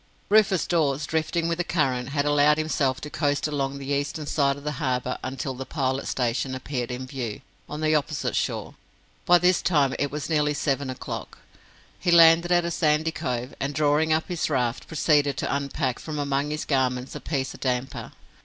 Rufus 0.29 0.65
Dawes, 0.65 1.05
drifting 1.05 1.47
with 1.47 1.59
the 1.59 1.63
current, 1.63 2.09
had 2.09 2.25
allowed 2.25 2.57
himself 2.57 2.99
to 3.01 3.09
coast 3.11 3.47
along 3.47 3.77
the 3.77 3.93
eastern 3.93 4.25
side 4.25 4.57
of 4.57 4.63
the 4.63 4.71
harbour 4.81 5.19
until 5.23 5.53
the 5.53 5.63
Pilot 5.63 6.07
Station 6.07 6.55
appeared 6.55 6.89
in 6.89 7.05
view 7.05 7.41
on 7.69 7.81
the 7.81 7.93
opposite 7.93 8.35
shore. 8.35 8.73
By 9.27 9.37
this 9.37 9.61
time 9.61 9.93
it 9.99 10.09
was 10.09 10.27
nearly 10.27 10.55
seven 10.55 10.89
o'clock. 10.89 11.37
He 11.99 12.09
landed 12.09 12.51
at 12.51 12.65
a 12.65 12.71
sandy 12.71 13.11
cove, 13.11 13.53
and 13.59 13.75
drawing 13.75 14.11
up 14.11 14.27
his 14.27 14.49
raft, 14.49 14.87
proceeded 14.87 15.37
to 15.37 15.55
unpack 15.55 15.99
from 15.99 16.17
among 16.17 16.49
his 16.49 16.65
garments 16.65 17.13
a 17.13 17.19
piece 17.19 17.53
of 17.53 17.59
damper. 17.59 18.11